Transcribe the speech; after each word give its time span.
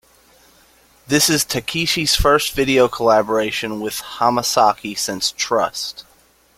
This 1.05 1.29
is 1.29 1.45
Takeishi's 1.45 2.15
first 2.15 2.53
video 2.53 2.87
collaboration 2.87 3.79
with 3.79 4.01
Hamasaki 4.17 4.97
since 4.97 5.31
"Trust". 5.37 6.05